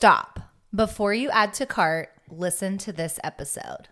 Stop. 0.00 0.40
Before 0.74 1.12
you 1.12 1.28
add 1.28 1.52
to 1.52 1.66
cart, 1.66 2.08
listen 2.30 2.78
to 2.78 2.90
this 2.90 3.20
episode. 3.22 3.88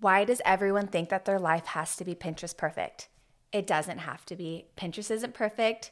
Why 0.00 0.24
does 0.24 0.40
everyone 0.42 0.86
think 0.86 1.10
that 1.10 1.26
their 1.26 1.38
life 1.38 1.66
has 1.66 1.94
to 1.96 2.04
be 2.06 2.14
Pinterest 2.14 2.56
perfect? 2.56 3.08
It 3.52 3.66
doesn't 3.66 3.98
have 3.98 4.24
to 4.24 4.36
be. 4.36 4.68
Pinterest 4.74 5.10
isn't 5.10 5.34
perfect, 5.34 5.90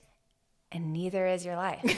and 0.73 0.91
neither 0.91 1.27
is 1.27 1.45
your 1.45 1.57
life. 1.57 1.85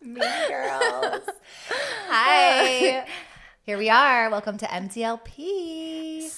Me 0.00 0.22
girls. 0.48 1.28
Hi. 2.08 3.06
Here 3.64 3.76
we 3.76 3.90
are. 3.90 4.30
Welcome 4.30 4.56
to 4.56 4.66
MDLP. 4.66 5.77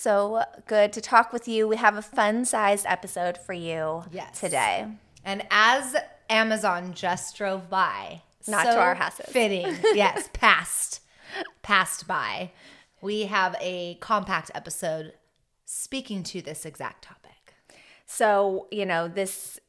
So 0.00 0.42
good 0.66 0.92
to 0.94 1.00
talk 1.00 1.32
with 1.32 1.46
you. 1.46 1.68
We 1.68 1.76
have 1.76 1.96
a 1.96 2.02
fun 2.02 2.44
sized 2.44 2.86
episode 2.88 3.36
for 3.36 3.52
you 3.52 4.04
Yes. 4.10 4.40
today. 4.40 4.86
And 5.24 5.46
as 5.50 5.94
Amazon 6.30 6.94
just 6.94 7.36
drove 7.36 7.68
by, 7.68 8.22
Not 8.48 8.64
to 8.64 8.78
our 8.78 8.94
houses. 8.94 9.26
Fitting. 9.28 9.66
yes, 9.94 10.28
passed. 10.32 11.00
Passed 11.62 12.06
by. 12.06 12.50
We 13.02 13.26
have 13.26 13.54
a 13.60 13.96
compact 14.00 14.50
episode 14.54 15.12
speaking 15.66 16.22
to 16.24 16.40
this 16.40 16.64
exact 16.64 17.04
topic. 17.04 17.54
So, 18.06 18.66
you 18.70 18.86
know, 18.86 19.06
this 19.06 19.60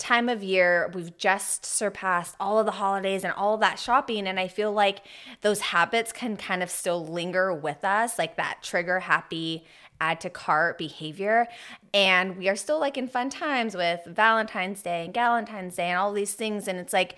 time 0.00 0.28
of 0.28 0.42
year, 0.42 0.90
we've 0.94 1.16
just 1.16 1.64
surpassed 1.64 2.34
all 2.40 2.58
of 2.58 2.66
the 2.66 2.72
holidays 2.72 3.22
and 3.22 3.32
all 3.34 3.56
that 3.58 3.78
shopping. 3.78 4.26
And 4.26 4.40
I 4.40 4.48
feel 4.48 4.72
like 4.72 5.02
those 5.42 5.60
habits 5.60 6.12
can 6.12 6.36
kind 6.36 6.62
of 6.62 6.70
still 6.70 7.06
linger 7.06 7.54
with 7.54 7.84
us, 7.84 8.18
like 8.18 8.36
that 8.36 8.58
trigger 8.62 9.00
happy 9.00 9.64
add 10.00 10.20
to 10.22 10.30
cart 10.30 10.78
behavior. 10.78 11.46
And 11.92 12.36
we 12.36 12.48
are 12.48 12.56
still 12.56 12.80
like 12.80 12.96
in 12.96 13.06
fun 13.06 13.30
times 13.30 13.76
with 13.76 14.00
Valentine's 14.06 14.82
Day 14.82 15.04
and 15.04 15.14
Galentine's 15.14 15.76
Day 15.76 15.90
and 15.90 15.98
all 15.98 16.12
these 16.12 16.34
things. 16.34 16.66
And 16.66 16.78
it's 16.78 16.92
like, 16.92 17.16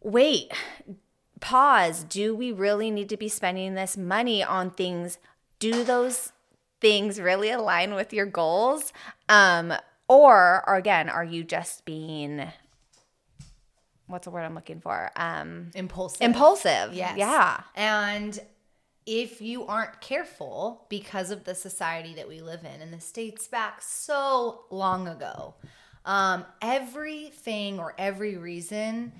wait, 0.00 0.52
pause. 1.40 2.04
Do 2.04 2.34
we 2.34 2.52
really 2.52 2.90
need 2.90 3.08
to 3.08 3.16
be 3.16 3.28
spending 3.28 3.74
this 3.74 3.96
money 3.96 4.42
on 4.42 4.70
things? 4.70 5.18
Do 5.58 5.82
those 5.84 6.32
things 6.80 7.20
really 7.20 7.50
align 7.50 7.94
with 7.94 8.12
your 8.12 8.26
goals? 8.26 8.92
Um, 9.28 9.74
or, 10.12 10.62
or 10.66 10.76
again, 10.76 11.08
are 11.08 11.24
you 11.24 11.44
just 11.44 11.84
being 11.84 12.46
what's 14.06 14.26
the 14.26 14.30
word 14.30 14.42
I'm 14.42 14.54
looking 14.54 14.80
for? 14.80 15.10
Um, 15.16 15.70
Impulsive. 15.74 16.20
impulsive. 16.20 16.92
Yes. 16.92 17.16
Yeah. 17.16 17.62
And 17.74 18.38
if 19.06 19.40
you 19.40 19.66
aren't 19.66 20.00
careful 20.00 20.86
because 20.88 21.30
of 21.30 21.44
the 21.44 21.54
society 21.54 22.14
that 22.14 22.28
we 22.28 22.40
live 22.40 22.60
in, 22.64 22.82
and 22.82 22.92
this 22.92 23.10
dates 23.10 23.48
back 23.48 23.80
so 23.80 24.64
long 24.70 25.08
ago, 25.08 25.54
um, 26.04 26.44
everything 26.60 27.78
or 27.78 27.94
every 27.96 28.36
reason 28.36 29.12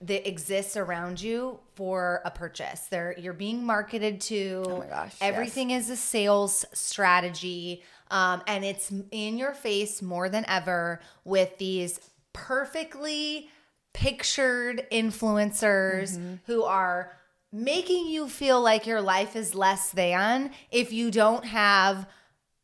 that 0.00 0.28
exists 0.28 0.76
around 0.76 1.22
you 1.22 1.60
for 1.76 2.20
a 2.24 2.30
purchase. 2.30 2.80
There 2.90 3.14
you're 3.16 3.32
being 3.32 3.64
marketed 3.64 4.20
to. 4.22 4.64
Oh 4.66 4.78
my 4.78 4.86
gosh, 4.86 5.14
Everything 5.20 5.70
is 5.70 5.88
a 5.88 5.96
sales 5.96 6.64
strategy. 6.74 7.82
Um, 8.10 8.42
and 8.46 8.64
it's 8.64 8.92
in 9.10 9.38
your 9.38 9.54
face 9.54 10.02
more 10.02 10.28
than 10.28 10.44
ever 10.46 11.00
with 11.24 11.58
these 11.58 11.98
perfectly 12.32 13.48
pictured 13.92 14.86
influencers 14.90 16.38
who 16.46 16.64
are 16.64 17.12
making 17.52 18.08
you 18.08 18.28
feel 18.28 18.60
like 18.60 18.86
your 18.86 19.00
life 19.00 19.36
is 19.36 19.54
less 19.54 19.90
than 19.92 20.50
if 20.70 20.92
you 20.92 21.10
don't 21.10 21.44
have 21.44 22.06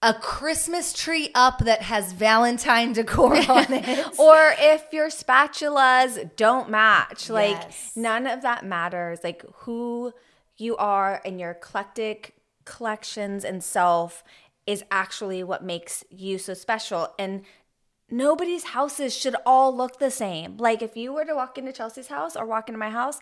a 0.02 0.14
Christmas 0.14 0.92
tree 0.92 1.30
up 1.34 1.58
that 1.60 1.82
has 1.82 2.12
Valentine 2.12 2.92
decor 2.92 3.36
on 3.48 3.66
it. 3.72 4.18
or 4.18 4.54
if 4.58 4.84
your 4.92 5.08
spatulas 5.08 6.34
don't 6.36 6.70
match 6.70 7.28
like 7.30 7.50
Yes. 7.62 7.92
none 7.94 8.26
of 8.26 8.42
that 8.42 8.64
matters 8.64 9.20
like 9.22 9.44
who 9.58 10.12
you 10.56 10.76
are 10.76 11.20
and 11.24 11.38
your 11.38 11.50
eclectic 11.52 12.34
collections 12.64 13.44
and 13.44 13.62
self 13.62 14.24
is 14.72 14.82
actually 14.90 15.40
what 15.50 15.62
makes 15.72 16.04
you 16.10 16.38
so 16.38 16.54
special 16.54 17.02
and 17.18 17.42
nobody's 18.10 18.64
houses 18.78 19.16
should 19.20 19.36
all 19.46 19.70
look 19.80 19.98
the 19.98 20.10
same 20.10 20.56
like 20.58 20.80
if 20.88 20.96
you 20.96 21.12
were 21.12 21.24
to 21.24 21.34
walk 21.34 21.56
into 21.58 21.72
Chelsy's 21.72 22.08
house 22.08 22.34
or 22.36 22.44
walk 22.46 22.68
into 22.68 22.78
my 22.86 22.90
house 23.00 23.18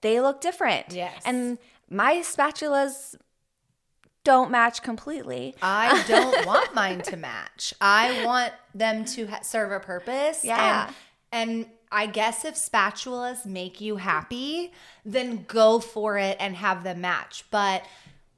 they 0.00 0.20
look 0.20 0.40
different 0.40 0.86
Yes. 0.92 1.22
and 1.24 1.58
my 1.88 2.12
spatulas 2.34 3.14
don't 4.24 4.50
match 4.50 4.82
completely 4.82 5.54
I 5.62 6.04
don't 6.14 6.46
want 6.46 6.74
mine 6.74 7.00
to 7.02 7.16
match. 7.16 7.72
I 7.80 8.24
want 8.26 8.52
them 8.74 9.04
to 9.16 9.26
ha- 9.26 9.40
serve 9.42 9.72
a 9.72 9.80
purpose. 9.80 10.44
Yeah. 10.44 10.90
And, 11.32 11.50
and 11.50 11.66
I 11.90 12.04
guess 12.06 12.44
if 12.44 12.54
spatulas 12.54 13.46
make 13.46 13.80
you 13.80 13.96
happy, 13.96 14.72
then 15.06 15.44
go 15.48 15.80
for 15.80 16.18
it 16.18 16.36
and 16.38 16.54
have 16.54 16.84
them 16.84 17.00
match. 17.00 17.44
But 17.50 17.82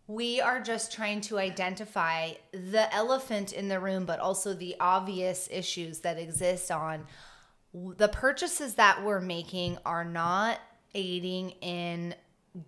we 0.07 0.41
are 0.41 0.61
just 0.61 0.93
trying 0.93 1.21
to 1.23 1.39
identify 1.39 2.33
the 2.53 2.93
elephant 2.95 3.53
in 3.53 3.69
the 3.69 3.81
room, 3.81 4.05
but 4.05 4.19
also 4.19 4.53
the 4.53 4.75
obvious 4.81 5.49
issues 5.51 6.01
that 6.01 6.19
exist 6.19 6.71
on 6.71 7.07
the 7.73 8.09
purchases 8.09 8.75
that 8.75 9.03
we're 9.05 9.21
making 9.21 9.79
are 9.87 10.05
not 10.05 10.59
aiding 10.95 11.51
in 11.63 12.15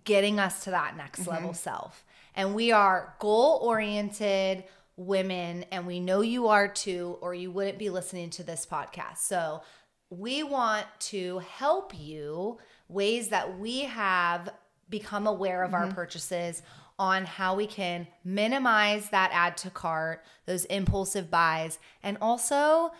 getting 0.03 0.39
us 0.39 0.63
to 0.63 0.71
that 0.71 0.97
next 0.97 1.21
mm-hmm. 1.21 1.31
level 1.31 1.53
self. 1.53 2.05
And 2.35 2.55
we 2.55 2.71
are 2.71 3.15
goal 3.19 3.59
oriented 3.61 4.63
women, 4.97 5.65
and 5.71 5.85
we 5.85 5.99
know 5.99 6.21
you 6.21 6.47
are 6.47 6.67
too, 6.67 7.17
or 7.21 7.35
you 7.35 7.51
wouldn't 7.51 7.77
be 7.77 7.89
listening 7.89 8.29
to 8.31 8.43
this 8.43 8.65
podcast. 8.65 9.17
So 9.17 9.61
we 10.09 10.41
want 10.43 10.85
to 10.99 11.39
help 11.39 11.97
you 11.97 12.57
ways 12.87 13.29
that 13.29 13.59
we 13.59 13.81
have 13.81 14.49
become 14.89 15.27
aware 15.27 15.63
of 15.63 15.73
our 15.73 15.85
mm-hmm. 15.85 15.95
purchases 15.95 16.61
on 16.97 17.25
how 17.25 17.55
we 17.55 17.67
can 17.67 18.07
minimize 18.23 19.09
that 19.09 19.29
add 19.33 19.57
to 19.57 19.69
cart, 19.69 20.23
those 20.45 20.65
impulsive 20.65 21.29
buys, 21.29 21.77
and 22.01 22.17
also 22.21 22.91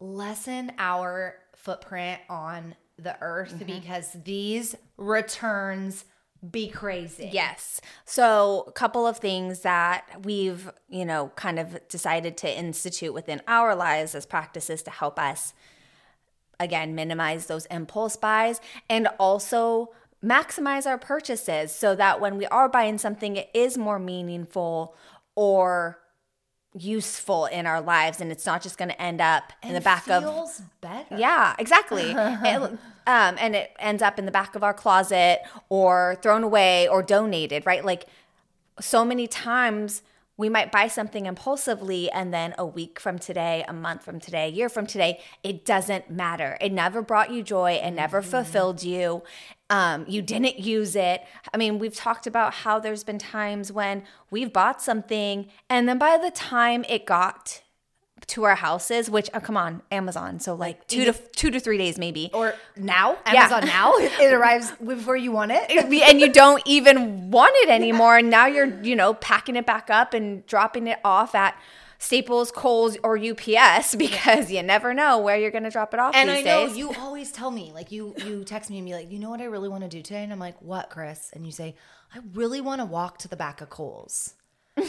lessen 0.00 0.72
our 0.78 1.36
footprint 1.54 2.20
on 2.28 2.74
the 2.98 3.16
earth 3.20 3.54
mm-hmm. 3.54 3.66
because 3.66 4.16
these 4.24 4.74
returns 4.96 6.04
be 6.50 6.68
crazy. 6.68 7.30
Yes. 7.32 7.80
So, 8.04 8.64
a 8.66 8.72
couple 8.72 9.06
of 9.06 9.18
things 9.18 9.60
that 9.60 10.06
we've, 10.22 10.70
you 10.88 11.04
know, 11.04 11.32
kind 11.34 11.58
of 11.58 11.86
decided 11.88 12.36
to 12.38 12.58
institute 12.58 13.14
within 13.14 13.40
our 13.48 13.74
lives 13.74 14.14
as 14.14 14.26
practices 14.26 14.82
to 14.82 14.90
help 14.90 15.18
us, 15.18 15.54
again, 16.60 16.94
minimize 16.94 17.46
those 17.46 17.66
impulse 17.66 18.16
buys 18.16 18.60
and 18.88 19.08
also 19.18 19.90
maximize 20.26 20.86
our 20.86 20.98
purchases 20.98 21.70
so 21.72 21.94
that 21.94 22.20
when 22.20 22.36
we 22.36 22.46
are 22.46 22.68
buying 22.68 22.98
something, 22.98 23.36
it 23.36 23.48
is 23.54 23.78
more 23.78 23.98
meaningful 23.98 24.94
or 25.36 25.98
useful 26.78 27.46
in 27.46 27.64
our 27.66 27.80
lives 27.80 28.20
and 28.20 28.30
it's 28.30 28.44
not 28.44 28.60
just 28.62 28.76
going 28.76 28.90
to 28.90 29.00
end 29.00 29.20
up 29.20 29.52
in 29.62 29.72
the 29.72 29.80
back 29.80 30.08
of 30.10 30.22
feels 30.22 30.60
better. 30.82 31.16
yeah, 31.16 31.54
exactly. 31.58 32.10
It- 32.16 32.78
um, 33.08 33.36
and 33.38 33.54
it 33.54 33.70
ends 33.78 34.02
up 34.02 34.18
in 34.18 34.26
the 34.26 34.32
back 34.32 34.56
of 34.56 34.64
our 34.64 34.74
closet 34.74 35.40
or 35.68 36.18
thrown 36.22 36.42
away 36.42 36.88
or 36.88 37.04
donated, 37.04 37.64
right? 37.64 37.84
Like 37.84 38.06
so 38.80 39.04
many 39.04 39.28
times 39.28 40.02
we 40.36 40.48
might 40.48 40.70
buy 40.70 40.88
something 40.88 41.26
impulsively 41.26 42.10
and 42.10 42.32
then 42.32 42.54
a 42.58 42.66
week 42.66 43.00
from 43.00 43.18
today, 43.18 43.64
a 43.66 43.72
month 43.72 44.04
from 44.04 44.20
today, 44.20 44.46
a 44.46 44.50
year 44.50 44.68
from 44.68 44.86
today, 44.86 45.20
it 45.42 45.64
doesn't 45.64 46.10
matter. 46.10 46.58
It 46.60 46.72
never 46.72 47.02
brought 47.02 47.30
you 47.30 47.42
joy, 47.42 47.80
it 47.82 47.90
never 47.92 48.22
fulfilled 48.22 48.82
you. 48.82 49.22
Um, 49.68 50.04
you 50.06 50.22
didn't 50.22 50.60
use 50.60 50.94
it. 50.94 51.22
I 51.52 51.56
mean, 51.56 51.78
we've 51.78 51.94
talked 51.94 52.26
about 52.26 52.54
how 52.54 52.78
there's 52.78 53.02
been 53.02 53.18
times 53.18 53.72
when 53.72 54.04
we've 54.30 54.52
bought 54.52 54.80
something 54.80 55.48
and 55.68 55.88
then 55.88 55.98
by 55.98 56.18
the 56.18 56.30
time 56.30 56.84
it 56.88 57.06
got 57.06 57.62
to 58.28 58.44
our 58.44 58.54
houses, 58.54 59.08
which 59.08 59.30
oh, 59.34 59.40
come 59.40 59.56
on, 59.56 59.82
Amazon, 59.92 60.40
so 60.40 60.54
like 60.54 60.86
two 60.88 61.04
to 61.04 61.12
two 61.12 61.50
to 61.50 61.60
three 61.60 61.78
days 61.78 61.98
maybe, 61.98 62.30
Or 62.32 62.54
now, 62.76 63.16
Yeah. 63.26 63.40
Amazon 63.44 63.66
now, 63.66 63.92
it 63.96 64.32
arrives 64.32 64.72
before 64.84 65.16
you 65.16 65.32
want 65.32 65.52
it. 65.52 65.70
and 65.70 66.20
you 66.20 66.32
don't 66.32 66.62
even 66.66 67.30
want 67.30 67.54
it 67.58 67.68
anymore 67.68 68.16
and 68.16 68.30
now 68.30 68.46
you're 68.46 68.82
you 68.82 68.96
know 68.96 69.14
packing 69.14 69.56
it 69.56 69.66
back 69.66 69.90
up 69.90 70.14
and 70.14 70.46
dropping 70.46 70.86
it 70.86 70.98
off 71.04 71.34
at 71.34 71.56
staples 71.98 72.50
kohl's 72.50 72.96
or 73.02 73.16
ups 73.18 73.94
because 73.98 74.50
you 74.50 74.62
never 74.62 74.92
know 74.92 75.18
where 75.18 75.36
you're 75.36 75.50
going 75.50 75.64
to 75.64 75.70
drop 75.70 75.94
it 75.94 76.00
off 76.00 76.14
And 76.14 76.30
I 76.30 76.42
know 76.42 76.66
days 76.66 76.76
you 76.76 76.92
always 76.98 77.32
tell 77.32 77.50
me, 77.50 77.72
like 77.72 77.90
you 77.90 78.14
you 78.24 78.44
text 78.44 78.70
me 78.70 78.78
and 78.78 78.86
be 78.86 78.92
like, 78.94 79.10
you 79.10 79.18
know 79.18 79.30
what 79.30 79.40
I 79.40 79.44
really 79.44 79.68
want 79.68 79.82
to 79.82 79.88
do 79.88 80.02
today? 80.02 80.22
And 80.22 80.32
I'm 80.32 80.38
like, 80.38 80.60
what, 80.60 80.90
Kris? 80.90 81.30
And 81.34 81.44
you 81.46 81.52
say, 81.52 81.74
I 82.14 82.20
really 82.34 82.60
want 82.60 82.80
to 82.80 82.84
walk 82.84 83.18
to 83.18 83.28
the 83.28 83.36
back 83.36 83.60
of 83.60 83.70
Kohl's. 83.70 84.34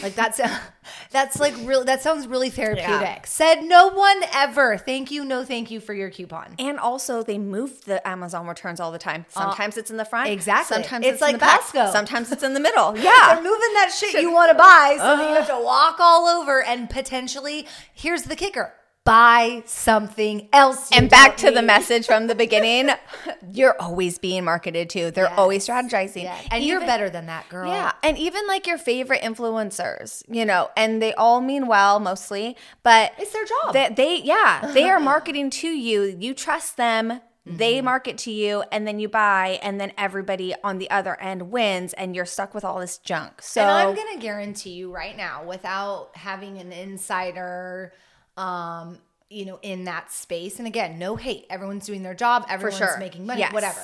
Like 0.02 0.14
that's 0.14 0.38
that's 1.10 1.40
like 1.40 1.54
real. 1.64 1.84
That 1.84 2.02
sounds 2.02 2.26
really 2.26 2.50
therapeutic. 2.50 2.88
Yeah. 2.88 3.20
Said 3.24 3.62
no 3.62 3.88
one 3.88 4.20
ever. 4.34 4.76
Thank 4.76 5.10
you, 5.10 5.24
no 5.24 5.44
thank 5.44 5.70
you 5.70 5.80
for 5.80 5.94
your 5.94 6.10
coupon. 6.10 6.54
and 6.58 6.78
also 6.78 7.22
they 7.22 7.38
move 7.38 7.84
the 7.86 8.06
amazon 8.06 8.46
returns 8.46 8.80
all 8.80 8.92
the 8.92 8.98
time 8.98 9.24
sometimes 9.30 9.76
it's 9.76 9.90
in 9.90 9.96
the 9.96 10.04
front 10.04 10.28
Uh, 10.28 10.32
exactly. 10.32 10.74
sometimes 10.74 11.04
It's 11.06 11.14
it's, 11.14 11.22
like 11.22 11.34
in 11.34 11.38
the 11.40 11.44
back 11.46 11.60
Costco. 11.62 11.92
sometimes 11.92 12.30
it's 12.32 12.42
in 12.42 12.52
the 12.54 12.60
middle 12.60 12.96
Yeah. 12.98 13.34
They're 13.34 13.42
moving 13.42 13.72
that 13.74 13.90
shit 13.98 14.20
you 14.20 14.32
want 14.32 14.50
to 14.50 14.54
buy, 14.58 14.96
so 14.98 15.16
then 15.16 15.30
you 15.30 15.34
have 15.36 15.48
to 15.48 15.60
walk 15.62 15.96
all 16.00 16.26
over 16.26 16.62
and 16.62 16.88
potentially. 16.90 17.66
Here's 17.92 18.22
the 18.24 18.36
kicker: 18.36 18.72
buy 19.08 19.62
something 19.66 20.48
else. 20.52 20.90
and 20.92 21.08
back 21.08 21.36
to 21.38 21.50
the 21.50 21.62
message 21.62 22.06
from 22.06 22.26
the 22.26 22.34
beginning, 22.34 22.90
you're 23.52 23.74
always 23.80 24.18
being 24.18 24.44
marketed 24.44 24.90
to. 24.90 25.10
They're 25.10 25.24
Yes. 25.24 25.38
always 25.38 25.66
strategizing. 25.66 26.24
Yeah. 26.24 26.38
And 26.50 26.62
you're 26.62 26.80
better 26.80 27.08
than 27.10 27.26
that, 27.26 27.48
girl. 27.48 27.68
Yeah, 27.70 27.92
and 28.02 28.18
even 28.18 28.46
like 28.46 28.66
your 28.66 28.78
favorite 28.78 29.22
influencers, 29.22 30.22
you 30.28 30.44
know, 30.44 30.70
and 30.76 31.00
they 31.02 31.14
all 31.14 31.40
mean 31.40 31.66
well 31.66 31.98
mostly, 32.00 32.56
but 32.82 33.12
It's 33.18 33.32
their 33.32 33.44
job. 33.44 33.72
They, 33.72 33.88
they 33.94 34.20
yeah, 34.22 34.70
they 34.74 34.88
are 34.90 35.00
marketing 35.14 35.50
to 35.50 35.68
you. 35.68 36.02
You 36.18 36.34
trust 36.34 36.76
them. 36.76 37.20
Mm-hmm. 37.46 37.56
They 37.56 37.80
market 37.80 38.18
to 38.18 38.30
you, 38.30 38.62
and 38.70 38.86
then 38.86 38.98
you 39.00 39.08
buy, 39.08 39.58
and 39.62 39.80
then 39.80 39.92
everybody 39.96 40.54
on 40.62 40.76
the 40.76 40.90
other 40.90 41.18
end 41.18 41.50
wins, 41.50 41.94
and 41.94 42.14
you're 42.14 42.26
stuck 42.26 42.52
with 42.54 42.62
all 42.62 42.78
this 42.78 42.98
junk. 42.98 43.40
So 43.40 43.62
And 43.62 43.70
I'm 43.70 43.94
gonna 43.94 44.18
guarantee 44.20 44.72
you 44.72 44.92
right 44.92 45.16
now, 45.16 45.44
without 45.44 46.10
having 46.14 46.58
an 46.58 46.72
insider, 46.72 47.94
um, 48.38 48.98
you 49.28 49.44
know, 49.44 49.58
in 49.62 49.84
that 49.84 50.10
space. 50.10 50.58
And 50.58 50.66
again, 50.66 50.98
no 50.98 51.16
hate. 51.16 51.44
Everyone's 51.50 51.84
doing 51.84 52.02
their 52.02 52.14
job. 52.14 52.46
Everyone's 52.48 52.78
sure. 52.78 52.96
making 52.98 53.26
money. 53.26 53.40
Yes. 53.40 53.52
Whatever. 53.52 53.80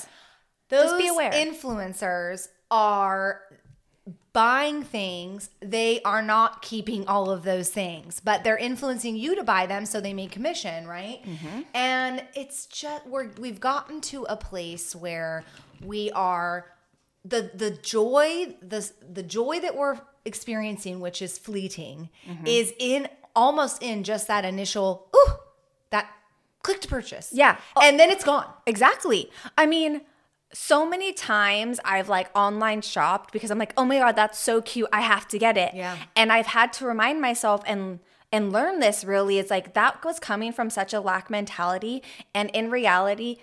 Those 0.71 0.85
Just 0.93 0.99
be 0.99 1.09
aware. 1.09 1.31
influencers 1.33 2.49
are 2.71 3.43
buying 4.33 4.83
things 4.83 5.49
they 5.61 6.01
are 6.03 6.21
not 6.21 6.61
keeping 6.61 7.07
all 7.07 7.31
of 7.31 7.43
those 7.45 7.71
things 7.71 8.21
but 8.21 8.43
they're 8.45 8.59
influencing 8.59 9.17
you 9.17 9.35
to 9.37 9.43
buy 9.45 9.65
them 9.65 9.87
so 9.87 10.01
they 10.01 10.13
make 10.13 10.31
commission 10.31 10.87
right 10.89 11.23
Mm-hmm. 11.25 11.61
and 11.73 12.23
it's 12.35 12.67
just 12.67 13.07
we're 13.07 13.31
we've 13.39 13.61
gotten 13.61 14.01
to 14.03 14.25
a 14.29 14.37
place 14.37 14.95
where 14.95 15.45
we 15.83 16.11
are 16.11 16.67
the 17.25 17.51
the 17.55 17.71
joy 17.71 18.55
the 18.61 18.91
the 19.11 19.23
joy 19.23 19.61
that 19.61 19.75
we're 19.77 19.99
experiencing 20.27 21.01
which 21.01 21.23
is 21.23 21.39
fleeting 21.39 22.11
Mm-hmm. 22.29 22.47
is 22.47 22.73
in 22.79 23.09
almost 23.37 23.83
in 23.83 24.03
just 24.05 24.29
that 24.29 24.45
initial 24.45 25.09
ooh 25.17 25.33
that 25.91 26.11
click 26.63 26.81
to 26.81 26.89
purchase 26.89 27.31
Yeah. 27.33 27.57
and 27.83 27.99
then 27.99 28.11
it's 28.11 28.25
gone 28.25 28.47
Exactly. 28.67 29.31
I 29.59 29.67
mean, 29.67 30.03
so 30.53 30.89
many 30.89 31.13
times 31.13 31.81
I've 31.85 32.09
like 32.09 32.31
online 32.37 32.81
shopped 32.81 33.33
because 33.33 33.51
I'm 33.51 33.59
like, 33.59 33.73
oh 33.77 33.85
my 33.85 33.99
God, 33.99 34.15
that's 34.17 34.39
so 34.39 34.63
cute. 34.63 34.89
I 34.93 35.01
have 35.01 35.27
to 35.29 35.39
get 35.39 35.57
it. 35.57 35.75
Yeah. 35.75 35.97
And 36.15 36.33
I've 36.33 36.47
had 36.47 36.73
to 36.75 36.87
remind 36.87 37.21
myself 37.21 37.63
and 37.67 37.99
and 38.33 38.53
learn 38.53 38.79
this 38.81 39.05
really. 39.05 39.39
It's 39.39 39.51
like 39.51 39.75
that 39.75 40.05
was 40.05 40.19
coming 40.21 40.53
from 40.53 40.71
such 40.71 40.93
a 40.95 41.01
lack 41.01 41.29
mentality. 41.29 42.03
And 42.35 42.51
in 42.51 42.71
reality, 42.71 43.39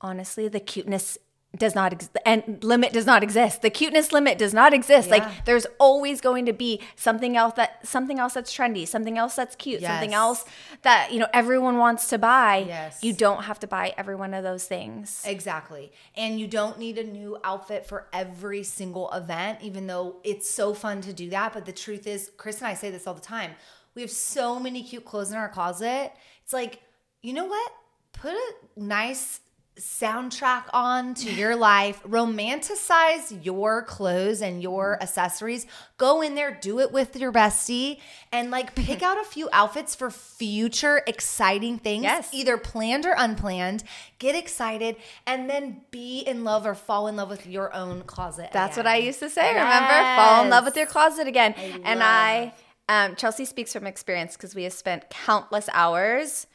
honestly, 0.00 0.46
the 0.48 0.60
cuteness 0.60 1.18
does 1.56 1.74
not 1.74 1.92
ex- 1.92 2.08
and 2.24 2.62
limit 2.62 2.92
does 2.92 3.06
not 3.06 3.22
exist. 3.22 3.62
The 3.62 3.70
cuteness 3.70 4.12
limit 4.12 4.38
does 4.38 4.54
not 4.54 4.74
exist. 4.74 5.08
Yeah. 5.08 5.14
Like 5.14 5.44
there's 5.44 5.66
always 5.78 6.20
going 6.20 6.46
to 6.46 6.52
be 6.52 6.80
something 6.96 7.36
else 7.36 7.54
that 7.54 7.86
something 7.86 8.18
else 8.18 8.34
that's 8.34 8.54
trendy, 8.54 8.86
something 8.86 9.18
else 9.18 9.34
that's 9.34 9.56
cute, 9.56 9.82
something 9.82 10.14
else 10.14 10.44
that 10.82 11.12
you 11.12 11.18
know 11.18 11.28
everyone 11.32 11.78
wants 11.78 12.08
to 12.08 12.18
buy. 12.18 12.64
Yes. 12.66 13.02
You 13.02 13.12
don't 13.12 13.44
have 13.44 13.60
to 13.60 13.66
buy 13.66 13.94
every 13.96 14.14
one 14.14 14.34
of 14.34 14.42
those 14.42 14.64
things. 14.64 15.22
Exactly. 15.24 15.92
And 16.16 16.38
you 16.40 16.46
don't 16.46 16.78
need 16.78 16.98
a 16.98 17.04
new 17.04 17.38
outfit 17.44 17.86
for 17.86 18.08
every 18.12 18.62
single 18.62 19.10
event, 19.12 19.58
even 19.62 19.86
though 19.86 20.16
it's 20.24 20.48
so 20.48 20.74
fun 20.74 21.00
to 21.02 21.12
do 21.12 21.30
that. 21.30 21.52
But 21.52 21.64
the 21.64 21.72
truth 21.72 22.06
is, 22.06 22.30
Kris 22.36 22.58
and 22.58 22.66
I 22.66 22.74
say 22.74 22.90
this 22.90 23.06
all 23.06 23.14
the 23.14 23.20
time. 23.20 23.52
We 23.94 24.02
have 24.02 24.10
so 24.10 24.58
many 24.58 24.82
cute 24.82 25.04
clothes 25.04 25.30
in 25.30 25.36
our 25.36 25.48
closet. 25.48 26.12
It's 26.42 26.52
like, 26.52 26.80
you 27.22 27.32
know 27.32 27.44
what? 27.44 27.72
Put 28.12 28.32
a 28.32 28.52
nice 28.76 29.40
soundtrack 29.78 30.64
on 30.72 31.14
to 31.14 31.32
your 31.32 31.56
life. 31.72 32.02
Romanticize 32.04 33.44
your 33.44 33.82
clothes 33.82 34.40
and 34.40 34.62
your 34.62 35.00
accessories. 35.02 35.66
Go 35.98 36.22
in 36.22 36.34
there, 36.34 36.56
do 36.60 36.78
it 36.80 36.92
with 36.92 37.16
your 37.16 37.32
bestie, 37.32 37.98
and 38.32 38.50
like 38.50 38.74
pick 38.74 39.02
out 39.08 39.20
a 39.20 39.24
few 39.24 39.48
outfits 39.52 39.94
for 39.94 40.10
future 40.10 41.02
exciting 41.06 41.78
things 41.78 42.04
Yes. 42.04 42.28
either 42.32 42.56
planned 42.56 43.04
or 43.06 43.14
unplanned. 43.16 43.84
Get 44.18 44.34
excited 44.36 44.96
and 45.26 45.50
then 45.50 45.82
be 45.90 46.20
in 46.20 46.44
love 46.44 46.66
or 46.66 46.74
fall 46.74 47.08
in 47.08 47.16
love 47.16 47.28
with 47.28 47.46
your 47.46 47.74
own 47.74 48.02
closet. 48.02 48.50
That's 48.52 48.76
what. 48.76 48.86
I 48.86 48.96
used 48.96 49.18
to 49.20 49.30
say. 49.30 49.48
Remember, 49.54 50.16
fall 50.16 50.44
in 50.44 50.50
love 50.50 50.64
with 50.64 50.76
your 50.76 50.86
closet 50.86 51.26
again. 51.26 51.52
and 51.84 52.02
I, 52.02 52.52
um, 52.88 53.16
Chelsy 53.16 53.44
speaks 53.44 53.72
from 53.72 53.86
experience 53.86 54.36
because 54.36 54.54
we 54.54 54.64
have 54.64 54.72
spent 54.72 55.08
countless 55.10 55.68
hours 55.72 56.46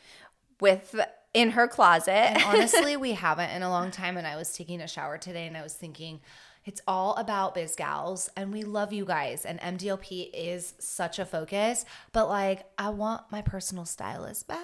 with 0.62 0.96
in 1.34 1.52
her 1.52 1.68
closet. 1.68 2.12
And 2.12 2.44
honestly, 2.44 2.98
we 2.98 3.14
haven't 3.14 3.52
in 3.52 3.64
a 3.64 3.70
long 3.70 3.92
time. 3.92 4.18
And 4.18 4.28
I 4.28 4.36
was 4.36 4.56
taking 4.56 4.82
a 4.82 4.88
shower 4.88 5.18
today 5.18 5.48
and 5.48 5.56
I 5.58 5.62
was 5.64 5.74
thinking, 5.74 6.22
it's 6.66 6.82
all 6.88 7.16
about 7.16 7.56
biz 7.56 7.76
gals 7.76 8.30
and 8.36 8.52
we 8.52 8.64
love 8.64 8.94
you 8.94 9.06
guys. 9.06 9.46
And 9.46 9.60
MDLP 9.60 10.30
is 10.34 10.74
such 10.80 11.20
a 11.20 11.26
focus. 11.26 11.86
But 12.12 12.30
like, 12.30 12.66
I 12.78 12.90
want 12.90 13.32
my 13.32 13.42
personal 13.42 13.86
stylist 13.86 14.48
back. 14.48 14.60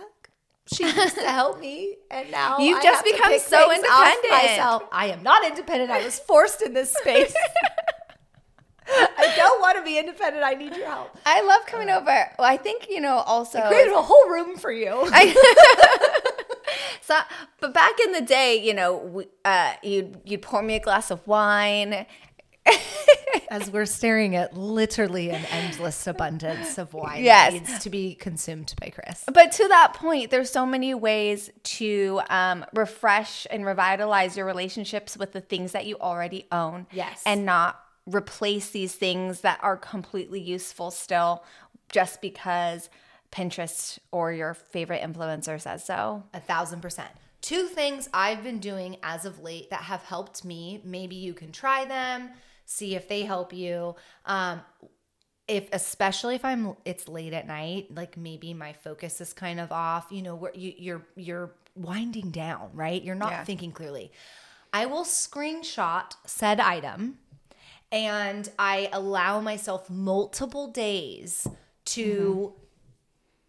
She 0.74 0.84
used 0.96 1.16
to 1.16 1.30
help 1.30 1.60
me, 1.60 1.96
and 2.10 2.32
now 2.32 2.58
You've 2.58 2.80
I 2.80 2.84
just 2.84 3.04
become 3.06 3.38
so 3.38 3.72
independent. 3.72 4.32
myself. 4.32 4.84
I 4.92 5.08
am 5.08 5.22
not 5.22 5.46
independent. 5.46 5.92
I 5.92 6.04
was 6.04 6.18
forced 6.18 6.64
in 6.64 6.74
this 6.74 6.92
space. 6.92 7.36
I 8.88 9.34
don't 9.36 9.62
want 9.62 9.78
to 9.78 9.84
be 9.84 9.98
independent. 10.00 10.44
I 10.44 10.54
need 10.54 10.76
your 10.76 10.88
help. 10.88 11.16
I 11.26 11.42
love 11.42 11.66
coming 11.66 11.90
uh, 11.90 11.98
over. 12.00 12.32
Well, 12.40 12.48
I 12.48 12.58
think 12.58 12.88
you 12.90 13.00
know 13.02 13.18
also. 13.18 13.62
Created 13.68 13.94
a 13.94 14.02
whole 14.02 14.30
room 14.30 14.58
for 14.58 14.72
you. 14.72 15.08
So, 17.06 17.19
but 17.60 17.74
back 17.74 17.94
in 18.04 18.13
the 18.13 18.22
day, 18.22 18.56
you 18.63 18.74
know, 18.74 18.98
we, 18.98 19.25
uh, 19.44 19.74
you'd 19.84 20.18
you'd 20.25 20.42
pour 20.42 20.62
me 20.63 20.75
a 20.75 20.80
glass 20.80 21.12
of 21.12 21.25
wine. 21.28 22.06
As 23.52 23.69
we're 23.69 23.86
staring 23.86 24.36
at 24.36 24.57
literally 24.57 25.30
an 25.30 25.46
endless 25.46 26.07
abundance 26.07 26.80
of 26.80 26.94
wine 26.96 27.24
Yes. 27.24 27.54
that 27.54 27.60
needs 27.60 27.84
to 27.84 27.90
be 27.92 28.16
consumed 28.16 28.74
by 28.81 28.90
Kris. 28.90 29.24
But 29.31 29.52
to 29.54 29.68
that 29.68 29.94
point, 29.94 30.31
there's 30.31 30.50
so 30.50 30.66
many 30.66 30.96
ways 30.96 31.52
to 31.63 32.22
um, 32.30 32.66
refresh 32.74 33.46
and 33.51 33.66
revitalize 33.66 34.36
your 34.36 34.48
relationships 34.48 35.16
with 35.16 35.31
the 35.31 35.42
things 35.42 35.74
that 35.74 35.86
you 35.86 35.98
already 36.00 36.48
own. 36.51 36.88
Yes. 36.92 37.22
And 37.25 37.46
not 37.46 37.80
replace 38.08 38.72
these 38.72 38.96
things 38.96 39.42
that 39.42 39.60
are 39.62 39.78
completely 39.78 40.40
useful 40.42 40.90
still 40.90 41.44
just 41.90 42.22
because 42.22 42.90
Pinterest 43.31 44.00
or 44.12 44.31
your 44.31 44.54
favorite 44.54 45.01
influencer 45.01 45.60
says 45.60 45.83
so. 45.86 46.24
A 46.33 46.39
thousand 46.39 46.81
percent. 46.81 47.10
Two 47.42 47.68
things 47.68 48.10
I've 48.13 48.44
been 48.44 48.60
doing 48.60 48.98
as 49.04 49.25
of 49.25 49.39
late 49.39 49.69
that 49.69 49.81
have 49.81 50.01
helped 50.04 50.44
me. 50.44 50.81
Maybe 50.83 51.16
you 51.16 51.33
can 51.33 51.51
try 51.51 51.86
them, 51.86 52.31
see 52.66 52.95
if 52.95 53.07
they 53.07 53.22
help 53.24 53.54
you. 53.54 53.95
Um, 54.25 54.62
if 55.48 55.69
especially 55.74 56.33
if 56.36 56.44
I'm 56.44 56.75
it's 56.86 57.07
late 57.07 57.33
at 57.33 57.45
night, 57.45 57.94
like 57.94 58.18
maybe 58.18 58.54
my 58.56 58.74
focus 58.74 59.22
is 59.22 59.31
kind 59.33 59.60
of 59.60 59.72
off. 59.72 60.07
You 60.10 60.24
know, 60.24 60.36
where 60.36 60.51
you, 60.56 60.74
you're 60.77 61.06
you're 61.16 61.51
winding 61.75 62.31
down, 62.31 62.69
right? 62.74 63.03
You're 63.03 63.13
not 63.15 63.32
Yeah. 63.32 63.44
thinking 63.44 63.72
clearly. 63.72 64.12
I 64.74 64.88
will 64.88 65.03
screenshot 65.03 66.13
said 66.25 66.60
item 66.60 67.20
and 67.91 68.50
I 68.58 68.89
allow 68.91 69.39
myself 69.39 69.89
multiple 69.89 70.67
days 70.67 71.48
to 71.86 72.53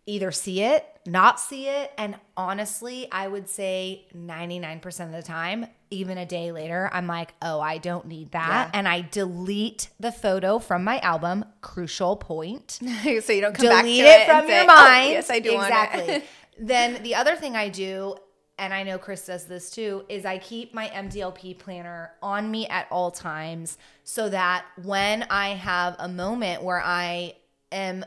either 0.07 0.31
see 0.31 0.63
it, 0.63 0.87
not 1.05 1.39
see 1.41 1.69
it, 1.69 1.93
and 1.99 2.17
honestly, 2.37 3.09
I 3.11 3.29
would 3.29 3.49
say 3.49 4.07
99% 4.15 5.07
of 5.07 5.13
the 5.13 5.23
time, 5.23 5.67
even 5.91 6.19
a 6.19 6.27
day 6.27 6.53
later, 6.53 6.89
I'm 6.93 7.07
like, 7.07 7.35
"Oh, 7.43 7.61
I 7.61 7.79
don't 7.79 8.07
need 8.07 8.33
that." 8.33 8.71
Yeah. 8.73 8.79
And 8.79 8.89
I 8.89 9.03
delete 9.11 9.89
the 10.01 10.13
photo 10.13 10.59
from 10.59 10.85
my 10.85 10.99
album, 11.01 11.45
crucial 11.61 12.17
point. 12.17 12.71
so 13.23 13.33
you 13.33 13.41
don't 13.41 13.55
come 13.55 13.67
delete 13.67 13.69
back 13.69 13.85
to 13.85 13.91
it, 13.91 14.21
it, 14.21 14.27
from 14.27 14.49
your 14.49 14.61
say, 14.61 14.67
mind. 14.67 15.09
"Oh, 15.09 15.11
yes, 15.11 15.31
I 15.31 15.39
do 15.41 15.55
exactly. 15.55 16.01
want 16.01 16.11
it. 16.23 16.25
then 16.59 17.03
the 17.03 17.15
other 17.15 17.37
thing 17.37 17.57
I 17.57 17.69
do, 17.69 18.17
and 18.59 18.73
I 18.75 18.83
know 18.83 18.99
Kris 18.99 19.27
does 19.27 19.45
this 19.45 19.71
too, 19.71 20.05
is 20.09 20.25
I 20.25 20.39
keep 20.39 20.75
my 20.75 20.89
MDLP 20.89 21.59
planner 21.59 22.13
on 22.23 22.51
me 22.51 22.67
at 22.69 22.87
all 22.91 23.11
times 23.11 23.79
so 24.03 24.29
that 24.29 24.65
when 24.83 25.25
I 25.31 25.51
have 25.51 25.95
a 25.99 26.09
moment 26.09 26.63
where 26.63 26.83
I 26.83 27.35
am 27.71 28.05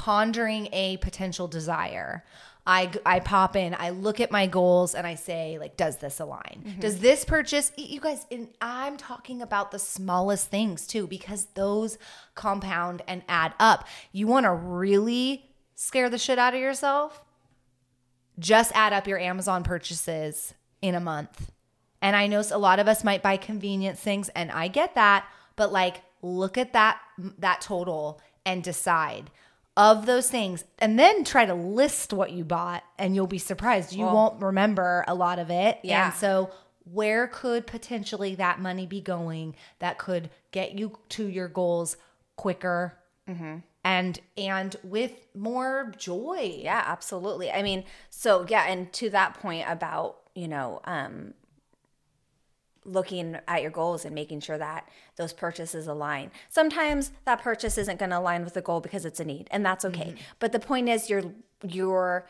pondering 0.00 0.66
a 0.72 0.96
potential 0.96 1.46
desire. 1.46 2.24
I, 2.66 2.90
I 3.04 3.20
pop 3.20 3.54
in, 3.54 3.76
I 3.78 3.90
look 3.90 4.18
at 4.18 4.30
my 4.30 4.46
goals, 4.46 4.94
and 4.94 5.06
I 5.06 5.14
say, 5.14 5.58
like, 5.58 5.76
does 5.76 5.98
this 5.98 6.20
align? 6.20 6.62
Mm-hmm. 6.64 6.80
Does 6.80 7.00
this 7.00 7.22
purchase, 7.26 7.70
you 7.76 8.00
guys, 8.00 8.24
and 8.30 8.48
I'm 8.62 8.96
talking 8.96 9.42
about 9.42 9.72
the 9.72 9.78
smallest 9.78 10.48
things 10.48 10.86
too, 10.86 11.06
because 11.06 11.48
those 11.52 11.98
compound 12.34 13.02
and 13.06 13.22
add 13.28 13.52
up. 13.60 13.86
You 14.10 14.26
want 14.26 14.44
to 14.44 14.52
really 14.52 15.50
scare 15.74 16.08
the 16.08 16.16
shit 16.16 16.38
out 16.38 16.54
of 16.54 16.60
yourself? 16.60 17.22
Just 18.38 18.72
add 18.74 18.94
up 18.94 19.06
your 19.06 19.18
Amazon 19.18 19.64
purchases 19.64 20.54
in 20.80 20.94
a 20.94 21.00
month. 21.00 21.50
And 22.00 22.16
I 22.16 22.26
know 22.26 22.42
a 22.50 22.58
lot 22.58 22.78
of 22.78 22.88
us 22.88 23.04
might 23.04 23.22
buy 23.22 23.36
convenience 23.36 24.00
things, 24.00 24.30
and 24.30 24.50
I 24.50 24.68
get 24.68 24.94
that, 24.94 25.26
but 25.56 25.72
like, 25.72 26.00
look 26.22 26.56
at 26.56 26.72
that 26.72 26.98
that 27.38 27.60
total 27.60 28.18
and 28.46 28.64
decide 28.64 29.30
of 29.88 30.04
those 30.06 30.28
things 30.28 30.64
and 30.78 30.98
then 30.98 31.24
try 31.24 31.44
to 31.46 31.54
list 31.54 32.12
what 32.12 32.30
you 32.32 32.44
bought 32.44 32.82
and 32.98 33.14
you'll 33.14 33.26
be 33.26 33.38
surprised 33.38 33.92
you 33.94 34.04
won't 34.04 34.42
remember 34.42 35.04
a 35.08 35.14
lot 35.14 35.38
of 35.38 35.48
it 35.50 35.78
Yeah. 35.82 36.06
and 36.06 36.14
so 36.14 36.50
where 36.84 37.26
could 37.26 37.66
potentially 37.66 38.34
that 38.34 38.60
money 38.60 38.84
be 38.86 39.00
going 39.00 39.54
that 39.78 39.96
could 39.96 40.28
get 40.50 40.72
you 40.78 40.98
to 41.10 41.26
your 41.26 41.48
goals 41.48 41.96
quicker 42.36 42.98
and 43.84 44.18
and 44.36 44.76
with 44.82 45.12
more 45.34 45.92
joy. 45.96 46.58
Yeah, 46.62 46.82
absolutely. 46.84 47.48
I 47.50 47.62
mean, 47.62 47.84
so 48.10 48.44
yeah, 48.48 48.64
and 48.66 48.92
to 48.94 49.08
that 49.10 49.34
point 49.34 49.64
about, 49.68 50.16
you 50.34 50.48
know, 50.48 50.80
um 50.84 51.34
looking 52.84 53.36
at 53.46 53.62
your 53.62 53.70
goals 53.70 54.04
and 54.04 54.14
making 54.14 54.40
sure 54.40 54.58
that 54.58 54.88
those 55.16 55.32
purchases 55.32 55.86
align. 55.86 56.30
Sometimes 56.48 57.12
that 57.24 57.42
purchase 57.42 57.76
isn't 57.78 57.98
going 57.98 58.10
to 58.10 58.18
align 58.18 58.44
with 58.44 58.54
the 58.54 58.62
goal 58.62 58.80
because 58.80 59.04
it's 59.04 59.20
a 59.20 59.24
need, 59.24 59.48
and 59.50 59.64
that's 59.64 59.84
okay. 59.84 60.10
Mm-hmm. 60.10 60.22
But 60.38 60.52
the 60.52 60.60
point 60.60 60.88
is 60.88 61.10
you're 61.10 61.24
you're 61.66 62.26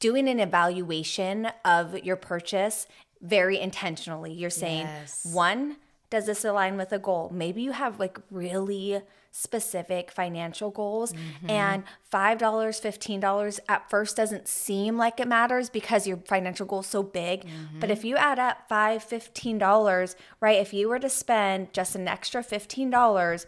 doing 0.00 0.28
an 0.28 0.38
evaluation 0.38 1.48
of 1.64 1.98
your 2.04 2.16
purchase 2.16 2.86
very 3.20 3.58
intentionally. 3.58 4.32
You're 4.32 4.50
saying, 4.50 4.86
yes. 4.86 5.26
one, 5.32 5.76
does 6.10 6.26
this 6.26 6.44
align 6.44 6.76
with 6.76 6.92
a 6.92 6.98
goal? 6.98 7.30
Maybe 7.34 7.62
you 7.62 7.72
have 7.72 7.98
like 7.98 8.18
really 8.30 9.02
specific 9.38 10.10
financial 10.10 10.68
goals 10.68 11.12
mm-hmm. 11.12 11.48
and 11.48 11.84
$5 12.12 12.38
$15 12.40 13.60
at 13.68 13.88
first 13.88 14.16
doesn't 14.16 14.48
seem 14.48 14.96
like 14.96 15.20
it 15.20 15.28
matters 15.28 15.70
because 15.70 16.08
your 16.08 16.16
financial 16.16 16.66
goal 16.66 16.80
is 16.80 16.88
so 16.88 17.04
big 17.04 17.42
mm-hmm. 17.44 17.78
but 17.78 17.88
if 17.88 18.04
you 18.04 18.16
add 18.16 18.40
up 18.40 18.68
$5 18.68 18.96
$15 18.96 20.16
right 20.40 20.58
if 20.58 20.74
you 20.74 20.88
were 20.88 20.98
to 20.98 21.08
spend 21.08 21.72
just 21.72 21.94
an 21.94 22.08
extra 22.08 22.42
$15 22.42 23.46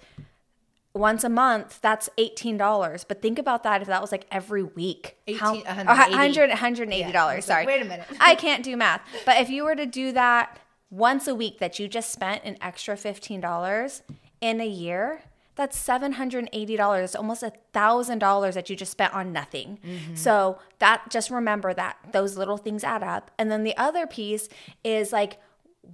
once 0.95 1.25
a 1.25 1.29
month 1.29 1.81
that's 1.83 2.09
$18 2.17 3.05
but 3.09 3.21
think 3.21 3.41
about 3.41 3.65
that 3.65 3.83
if 3.83 3.89
that 3.89 4.01
was 4.01 4.13
like 4.13 4.27
every 4.31 4.63
week 4.63 5.17
18, 5.27 5.41
How, 5.41 5.55
180. 5.55 6.39
180 6.39 6.55
$180 6.55 7.01
yeah. 7.01 7.41
sorry 7.41 7.67
wait 7.67 7.83
a 7.83 7.85
minute 7.85 8.07
i 8.21 8.37
can't 8.37 8.63
do 8.63 8.77
math 8.77 9.03
but 9.27 9.41
if 9.41 9.51
you 9.51 9.65
were 9.65 9.75
to 9.75 9.87
do 9.87 10.13
that 10.13 10.57
once 10.89 11.27
a 11.27 11.35
week 11.35 11.59
that 11.59 11.81
you 11.81 11.89
just 11.89 12.13
spent 12.13 12.45
an 12.45 12.57
extra 12.61 12.95
$15 12.95 14.03
in 14.41 14.61
a 14.61 14.67
year 14.69 15.23
that's 15.61 15.79
$780 15.79 17.17
almost 17.17 17.43
a 17.43 17.53
thousand 17.75 18.19
dollars 18.19 18.55
that 18.55 18.71
you 18.71 18.77
just 18.77 18.93
spent 18.93 19.13
on 19.13 19.31
nothing 19.31 19.79
mm-hmm. 19.85 20.15
so 20.15 20.59
that 20.79 21.03
just 21.11 21.31
remember 21.31 21.75
that 21.75 21.99
those 22.13 22.39
little 22.39 22.57
things 22.57 22.83
add 22.83 23.03
up 23.03 23.31
and 23.39 23.51
then 23.51 23.63
the 23.63 23.77
other 23.77 24.07
piece 24.07 24.49
is 24.83 25.13
like 25.13 25.39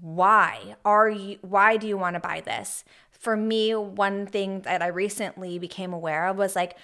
why 0.00 0.76
are 0.84 1.08
you 1.08 1.38
why 1.42 1.76
do 1.76 1.88
you 1.88 1.96
want 1.96 2.14
to 2.14 2.20
buy 2.20 2.40
this 2.40 2.84
for 3.10 3.36
me 3.36 3.74
one 3.74 4.24
thing 4.24 4.60
that 4.60 4.82
i 4.82 4.86
recently 4.86 5.58
became 5.58 5.92
aware 5.92 6.28
of 6.28 6.36
was 6.36 6.54
like 6.54 6.76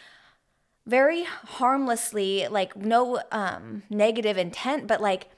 very 0.85 1.23
harmlessly 1.23 2.49
like 2.49 2.77
no 2.77 3.23
um 3.31 3.85
negative 3.91 4.37
intent 4.37 4.89
but 4.89 5.01
like 5.01 5.29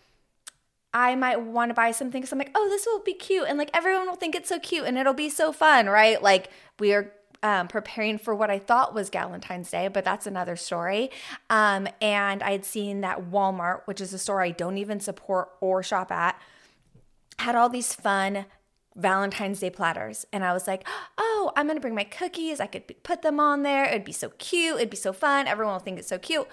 I 0.97 1.17
might 1.17 1.41
want 1.41 1.71
to 1.71 1.75
buy 1.75 1.91
something 1.91 2.21
because 2.21 2.31
I'm 2.31 2.39
like, 2.39 2.53
oh, 2.55 2.69
this 2.69 2.87
will 2.87 3.01
be 3.01 3.15
cute. 3.15 3.49
And 3.49 3.59
like 3.59 3.71
everyone 3.75 4.07
will 4.07 4.15
think 4.15 4.37
it's 4.37 4.49
so 4.49 4.61
cute 4.61 4.87
and 4.87 4.97
it'll 4.97 5.13
be 5.13 5.29
so 5.29 5.53
fun, 5.53 5.87
right? 5.87 6.23
Like 6.23 6.51
we 6.79 6.93
are 6.93 7.13
um, 7.45 7.69
preparing 7.69 8.17
for 8.17 8.35
what 8.35 8.51
I 8.51 8.59
thought 8.59 8.95
was 8.95 9.11
Valentine's 9.11 9.71
Day, 9.71 9.89
but 9.89 10.03
that's 10.03 10.27
another 10.27 10.57
story. 10.57 11.11
Um, 11.51 11.87
and 12.01 12.43
I 12.43 12.53
had 12.53 12.65
seen 12.65 13.03
that 13.03 13.31
Walmart, 13.31 13.83
which 13.85 14.01
is 14.01 14.15
a 14.15 14.19
store 14.19 14.41
I 14.41 14.51
don't 14.51 14.79
even 14.79 14.99
support 14.99 15.51
or 15.61 15.83
shop 15.83 16.11
at, 16.11 16.41
had 17.39 17.55
all 17.55 17.69
these 17.69 17.95
fun 17.95 18.47
Valentine's 18.97 19.61
Day 19.61 19.69
platters. 19.69 20.25
And 20.33 20.43
I 20.43 20.55
was 20.55 20.67
like, 20.67 20.89
oh, 21.19 21.53
I'm 21.55 21.67
going 21.67 21.77
to 21.77 21.83
bring 21.83 21.95
my 21.95 22.05
cookies. 22.05 22.61
I 22.61 22.67
could 22.67 23.03
put 23.03 23.21
them 23.21 23.39
on 23.39 23.63
there. 23.63 23.85
It'd 23.85 24.05
be 24.05 24.13
so 24.13 24.31
cute. 24.39 24.77
It'd 24.77 24.89
be 24.89 24.97
so 24.97 25.13
fun. 25.13 25.47
Everyone 25.47 25.75
will 25.75 25.81
think 25.81 25.99
it's 25.99 26.09
so 26.09 26.19
cute. 26.19 26.49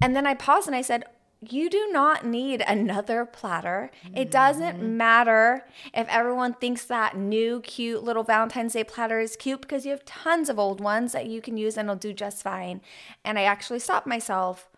And 0.00 0.16
then 0.16 0.26
I 0.26 0.32
paused 0.32 0.66
and 0.66 0.74
I 0.74 0.80
said, 0.80 1.04
you 1.52 1.70
do 1.70 1.88
not 1.92 2.24
need 2.24 2.62
another 2.66 3.24
platter. 3.24 3.90
It 4.14 4.30
doesn't 4.30 4.78
mm-hmm. 4.78 4.96
matter 4.96 5.66
if 5.94 6.08
everyone 6.08 6.54
thinks 6.54 6.84
that 6.84 7.16
new, 7.16 7.60
cute 7.60 8.02
little 8.02 8.22
Valentine's 8.22 8.72
Day 8.72 8.84
platter 8.84 9.20
is 9.20 9.36
cute 9.36 9.60
because 9.60 9.84
you 9.84 9.90
have 9.90 10.04
tons 10.04 10.48
of 10.48 10.58
old 10.58 10.80
ones 10.80 11.12
that 11.12 11.26
you 11.26 11.40
can 11.40 11.56
use 11.56 11.76
and 11.76 11.86
it'll 11.86 11.96
do 11.96 12.12
just 12.12 12.42
fine. 12.42 12.80
And 13.24 13.38
I 13.38 13.42
actually 13.42 13.78
stopped 13.78 14.06
myself. 14.06 14.70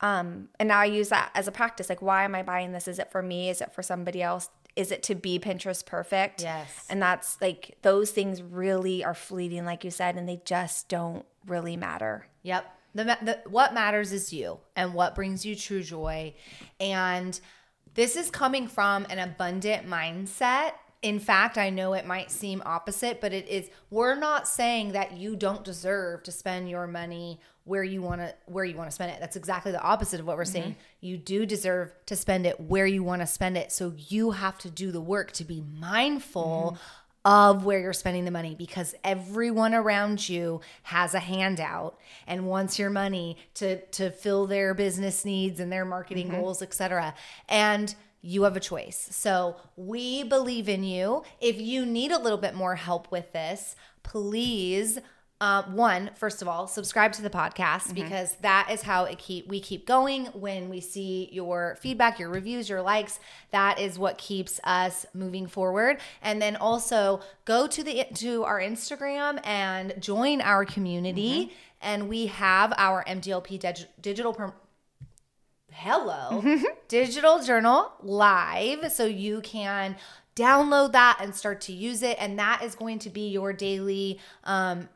Um, 0.00 0.48
and 0.60 0.68
now 0.68 0.80
I 0.80 0.84
use 0.84 1.08
that 1.08 1.30
as 1.34 1.48
a 1.48 1.52
practice. 1.52 1.88
Like, 1.88 2.02
why 2.02 2.24
am 2.24 2.34
I 2.34 2.42
buying 2.42 2.72
this? 2.72 2.86
Is 2.86 2.98
it 2.98 3.10
for 3.10 3.22
me? 3.22 3.48
Is 3.48 3.60
it 3.60 3.72
for 3.72 3.82
somebody 3.82 4.22
else? 4.22 4.50
Is 4.76 4.92
it 4.92 5.02
to 5.04 5.14
be 5.14 5.38
Pinterest 5.38 5.86
perfect? 5.86 6.42
Yes. 6.42 6.86
And 6.90 7.00
that's 7.00 7.40
like, 7.40 7.78
those 7.80 8.10
things 8.10 8.42
really 8.42 9.02
are 9.02 9.14
fleeting, 9.14 9.64
like 9.64 9.84
you 9.84 9.90
said, 9.90 10.16
and 10.16 10.28
they 10.28 10.42
just 10.44 10.88
don't 10.90 11.24
really 11.46 11.78
matter. 11.78 12.26
Yep. 12.42 12.75
The, 12.96 13.18
the 13.22 13.40
what 13.48 13.74
matters 13.74 14.12
is 14.12 14.32
you 14.32 14.58
and 14.74 14.94
what 14.94 15.14
brings 15.14 15.44
you 15.44 15.54
true 15.54 15.82
joy. 15.82 16.34
And 16.80 17.38
this 17.94 18.16
is 18.16 18.30
coming 18.30 18.68
from 18.68 19.06
an 19.10 19.18
abundant 19.18 19.86
mindset. 19.86 20.72
In 21.02 21.20
fact, 21.20 21.58
I 21.58 21.70
know 21.70 21.92
it 21.92 22.06
might 22.06 22.30
seem 22.30 22.62
opposite, 22.64 23.20
but 23.20 23.32
it 23.32 23.48
is 23.48 23.70
we're 23.90 24.16
not 24.16 24.48
saying 24.48 24.92
that 24.92 25.12
you 25.12 25.36
don't 25.36 25.62
deserve 25.62 26.22
to 26.22 26.32
spend 26.32 26.70
your 26.70 26.86
money 26.86 27.38
where 27.64 27.84
you 27.84 28.00
want 28.00 28.22
to 28.22 28.34
where 28.46 28.64
you 28.64 28.76
want 28.76 28.88
to 28.88 28.94
spend 28.94 29.12
it. 29.12 29.20
That's 29.20 29.36
exactly 29.36 29.72
the 29.72 29.82
opposite 29.82 30.20
of 30.20 30.26
what 30.26 30.36
we're 30.36 30.44
mm-hmm. 30.44 30.52
saying. 30.52 30.76
You 31.00 31.18
do 31.18 31.44
deserve 31.44 31.92
to 32.06 32.16
spend 32.16 32.46
it 32.46 32.58
where 32.60 32.86
you 32.86 33.02
want 33.02 33.20
to 33.20 33.26
spend 33.26 33.58
it. 33.58 33.72
So 33.72 33.92
you 34.08 34.30
have 34.30 34.56
to 34.58 34.70
do 34.70 34.90
the 34.90 35.00
work 35.02 35.32
to 35.32 35.44
be 35.44 35.62
mindful 35.78 36.72
mm-hmm 36.74 37.02
of 37.26 37.64
where 37.64 37.80
you're 37.80 37.92
spending 37.92 38.24
the 38.24 38.30
money 38.30 38.54
because 38.54 38.94
everyone 39.02 39.74
around 39.74 40.28
you 40.28 40.60
has 40.84 41.12
a 41.12 41.18
handout 41.18 41.98
and 42.24 42.46
wants 42.46 42.78
your 42.78 42.88
money 42.88 43.36
to 43.52 43.84
to 43.86 44.10
fill 44.10 44.46
their 44.46 44.74
business 44.74 45.24
needs 45.24 45.58
and 45.58 45.72
their 45.72 45.84
marketing 45.84 46.28
mm-hmm. 46.28 46.40
goals, 46.40 46.62
etc. 46.62 47.14
And 47.48 47.92
you 48.22 48.44
have 48.44 48.56
a 48.56 48.60
choice. 48.60 49.08
So, 49.10 49.56
we 49.76 50.22
believe 50.22 50.68
in 50.68 50.84
you. 50.84 51.24
If 51.40 51.60
you 51.60 51.84
need 51.84 52.12
a 52.12 52.18
little 52.18 52.38
bit 52.38 52.54
more 52.54 52.76
help 52.76 53.10
with 53.10 53.32
this, 53.32 53.74
please 54.04 55.00
uh, 55.38 55.62
one, 55.64 56.10
first 56.14 56.40
of 56.40 56.48
all, 56.48 56.66
subscribe 56.66 57.12
to 57.12 57.22
the 57.22 57.28
podcast 57.28 57.88
mm-hmm. 57.88 57.94
because 57.94 58.36
that 58.36 58.68
is 58.70 58.82
how 58.82 59.04
it 59.04 59.18
keep 59.18 59.46
we 59.48 59.60
keep 59.60 59.86
going. 59.86 60.26
When 60.26 60.70
we 60.70 60.80
see 60.80 61.28
your 61.30 61.76
feedback, 61.80 62.18
your 62.18 62.30
reviews, 62.30 62.70
your 62.70 62.80
likes, 62.80 63.20
that 63.50 63.78
is 63.78 63.98
what 63.98 64.16
keeps 64.16 64.60
us 64.64 65.04
moving 65.12 65.46
forward. 65.46 65.98
And 66.22 66.40
then 66.40 66.56
also 66.56 67.20
go 67.44 67.66
to 67.66 67.82
the 67.82 68.06
to 68.14 68.44
our 68.44 68.60
Instagram 68.60 69.40
and 69.44 69.94
join 70.00 70.40
our 70.40 70.64
community. 70.64 71.46
Mm-hmm. 71.46 71.54
And 71.82 72.08
we 72.08 72.26
have 72.26 72.72
our 72.78 73.04
MDLP 73.04 73.60
dig- 73.60 73.88
digital. 74.00 74.32
Per- 74.32 74.54
Hello, 75.70 76.40
mm-hmm. 76.40 76.64
digital 76.88 77.42
journal 77.42 77.92
live, 78.00 78.90
so 78.90 79.04
you 79.04 79.42
can 79.42 79.96
download 80.34 80.92
that 80.92 81.18
and 81.20 81.34
start 81.34 81.62
to 81.62 81.72
use 81.72 82.02
it 82.02 82.14
and 82.20 82.38
that 82.38 82.62
is 82.62 82.74
going 82.74 82.98
to 82.98 83.08
be 83.08 83.28
your 83.28 83.54
daily 83.54 84.20
um, 84.44 84.86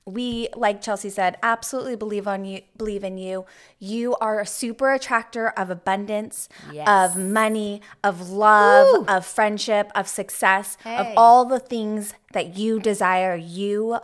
We, 0.06 0.48
like 0.54 0.82
Chelsy 0.82 1.08
said, 1.08 1.38
absolutely 1.42 1.96
believe 1.96 2.28
on 2.28 2.44
you, 2.44 2.60
believe 2.76 3.04
in 3.04 3.16
you. 3.16 3.46
You 3.78 4.16
are 4.16 4.38
a 4.38 4.46
super 4.46 4.92
attractor 4.92 5.48
of 5.48 5.70
abundance, 5.70 6.50
yes. 6.70 6.86
of 6.86 7.16
money, 7.16 7.80
of 8.02 8.28
love, 8.28 8.86
Ooh. 8.94 9.06
of 9.08 9.24
friendship, 9.24 9.90
of 9.94 10.06
success, 10.06 10.76
hey. 10.84 10.98
of 10.98 11.06
all 11.16 11.46
the 11.46 11.58
things 11.58 12.12
that 12.32 12.54
you 12.54 12.80
desire. 12.80 13.34
You 13.34 14.00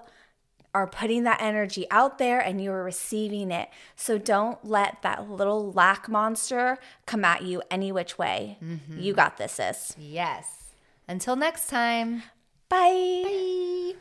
are 0.74 0.86
putting 0.86 1.24
that 1.24 1.40
energy 1.40 1.86
out 1.90 2.18
there 2.18 2.40
and 2.40 2.60
you 2.60 2.70
are 2.70 2.84
receiving 2.84 3.50
it. 3.50 3.68
So 3.96 4.18
don't 4.18 4.64
let 4.64 5.02
that 5.02 5.28
little 5.28 5.72
lack 5.72 6.08
monster 6.08 6.78
come 7.06 7.24
at 7.24 7.42
you 7.42 7.62
any 7.70 7.92
which 7.92 8.18
way. 8.18 8.58
Mm-hmm. 8.62 8.98
You 8.98 9.12
got 9.14 9.36
this, 9.36 9.52
sis. 9.52 9.96
Yes. 9.98 10.72
Until 11.08 11.36
next 11.36 11.68
time. 11.68 12.22
Bye. 12.68 13.94